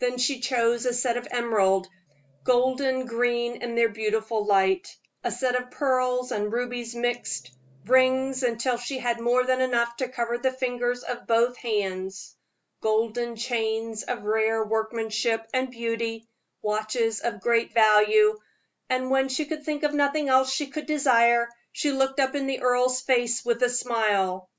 Then 0.00 0.18
she 0.18 0.40
chose 0.40 0.84
a 0.84 0.92
set 0.92 1.16
of 1.16 1.26
emerald, 1.30 1.88
golden 2.44 3.06
green 3.06 3.62
in 3.62 3.74
their 3.74 3.88
beautiful 3.88 4.44
light; 4.44 4.94
a 5.24 5.30
set 5.30 5.54
of 5.54 5.70
pearls 5.70 6.30
and 6.30 6.52
rubies 6.52 6.94
mixed; 6.94 7.50
rings 7.86 8.42
until 8.42 8.76
she 8.76 8.98
had 8.98 9.18
more 9.18 9.44
than 9.44 9.62
enough 9.62 9.96
to 9.96 10.10
cover 10.10 10.36
the 10.36 10.52
fingers 10.52 11.02
of 11.04 11.26
both 11.26 11.56
hands; 11.56 12.36
golden 12.82 13.34
chains 13.34 14.02
of 14.02 14.24
rare 14.24 14.62
workmanship 14.62 15.48
and 15.54 15.70
beauty; 15.70 16.28
watches 16.60 17.20
of 17.20 17.40
great 17.40 17.72
value; 17.72 18.36
and 18.90 19.10
when 19.10 19.30
she 19.30 19.46
could 19.46 19.64
think 19.64 19.84
of 19.84 19.94
nothing 19.94 20.28
else 20.28 20.52
she 20.52 20.66
could 20.66 20.84
desire, 20.84 21.48
she 21.72 21.92
looked 21.92 22.20
up 22.20 22.34
in 22.34 22.46
the 22.46 22.60
earl's 22.60 23.00
face 23.00 23.42
with 23.42 23.62
a 23.62 23.70
smile. 23.70 24.50